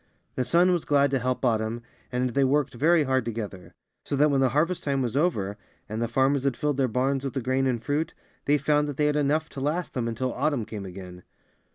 '^ 0.01 0.03
The 0.33 0.43
sun 0.43 0.71
was 0.71 0.83
glad 0.83 1.11
to 1.11 1.19
help 1.19 1.45
Autumn, 1.45 1.83
and 2.11 2.31
they 2.31 2.43
worked 2.43 2.73
very 2.73 3.03
hard 3.03 3.23
together; 3.23 3.71
so 4.03 4.15
that 4.15 4.31
when 4.31 4.41
the 4.41 4.49
harvest 4.49 4.83
time 4.83 5.03
was 5.03 5.15
over, 5.15 5.57
and 5.87 6.01
the 6.01 6.07
farmers 6.07 6.43
had 6.43 6.57
filled 6.57 6.77
their 6.77 6.87
barns 6.87 7.23
with 7.23 7.33
the 7.35 7.39
grain 7.43 7.67
and 7.67 7.83
fruit, 7.83 8.15
they 8.45 8.57
found 8.57 8.89
that 8.89 8.97
they 8.97 9.05
had 9.05 9.15
enough 9.15 9.47
to 9.49 9.61
last 9.61 9.93
them 9.93 10.07
until 10.07 10.33
Autumn 10.33 10.65
came 10.65 10.87
again. 10.87 11.21